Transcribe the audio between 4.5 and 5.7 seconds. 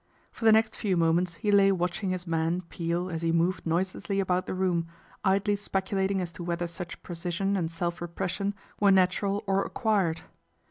room, idly